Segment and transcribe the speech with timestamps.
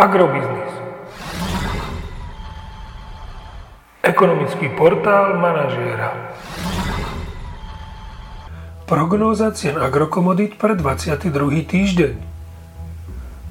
[0.00, 0.72] Agrobiznis.
[4.00, 6.16] Ekonomický portál manažéra.
[8.88, 11.68] Prognóza cien agrokomodít pre 22.
[11.68, 12.16] týždeň.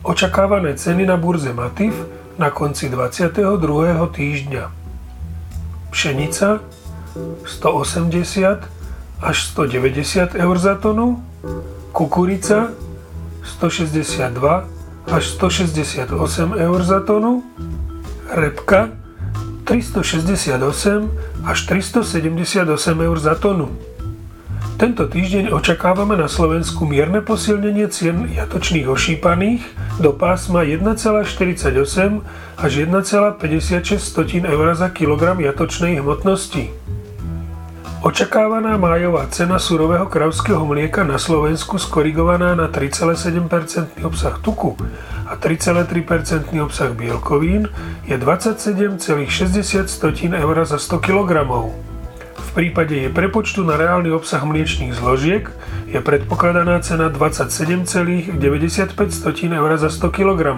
[0.01, 1.93] Očakávané ceny na burze Matif
[2.41, 4.09] na konci 22.
[4.09, 4.73] týždňa.
[5.93, 6.65] Pšenica
[7.45, 11.21] 180 až 190 eur za tonu,
[11.93, 12.73] kukurica
[13.45, 16.11] 162 až 168
[16.59, 17.43] eur za tonu,
[18.27, 18.89] repka
[19.63, 21.11] 368
[21.45, 23.69] až 378 eur za tonu.
[24.79, 29.59] Tento týždeň očakávame na Slovensku mierne posilnenie cien jatočných ošípaných
[29.99, 32.23] do pásma 1,48
[32.55, 36.78] až 1,56 eur za kilogram jatočnej hmotnosti.
[37.99, 44.79] Očakávaná májová cena surového kravského mlieka na Slovensku skorigovaná na 3,7% obsah tuku
[45.27, 47.67] a 3,3% obsah bielkovín
[48.07, 49.27] je 27,60
[50.31, 51.43] eur za 100 kg.
[52.39, 55.51] V prípade jej prepočtu na reálny obsah mliečných zložiek
[55.91, 58.95] je predpokladaná cena 27,95
[59.51, 60.55] eur za 100 kg.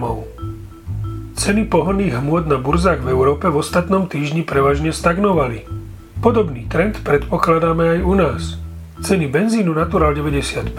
[1.41, 5.80] Ceny pohonných hmôt na burzách v Európe v ostatnom týždni prevažne stagnovali.
[6.21, 8.53] Podobný trend predpokladáme aj u nás.
[9.01, 10.77] Ceny benzínu Natural 95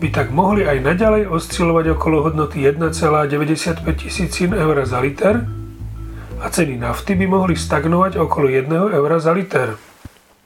[0.00, 5.44] by tak mohli aj naďalej oscilovať okolo hodnoty 1,95 tisícin eur za liter
[6.40, 9.76] a ceny nafty by mohli stagnovať okolo 1 eur za liter.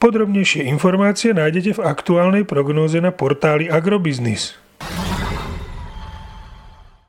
[0.03, 4.59] Podrobnejšie informácie nájdete v aktuálnej prognóze na portáli Agrobiznis.